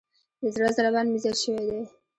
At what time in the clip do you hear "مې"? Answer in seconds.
1.11-1.17